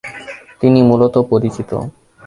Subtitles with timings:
[0.59, 1.71] তিনি মূলত পরিচিত।